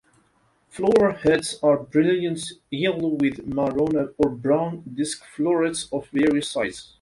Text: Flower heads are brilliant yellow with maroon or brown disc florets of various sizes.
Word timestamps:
Flower 0.69 1.11
heads 1.11 1.59
are 1.61 1.77
brilliant 1.77 2.41
yellow 2.71 3.09
with 3.09 3.45
maroon 3.45 4.11
or 4.17 4.29
brown 4.31 4.81
disc 4.95 5.23
florets 5.25 5.87
of 5.93 6.07
various 6.09 6.49
sizes. 6.49 6.89